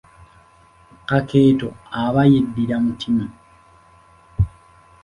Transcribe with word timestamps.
Kakeeto 1.09 1.67
aba 2.03 2.21
yeddira 2.31 2.75
mutima. 2.85 3.25